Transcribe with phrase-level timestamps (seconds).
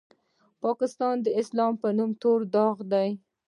[0.63, 3.09] پاکستان د اسلام په نوم تور داغ دی.